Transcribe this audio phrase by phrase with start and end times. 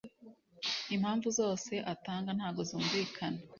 [0.95, 3.39] impamvu zose atanga ntago zumvikana